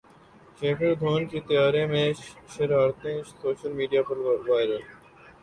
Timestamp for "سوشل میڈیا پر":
3.31-4.17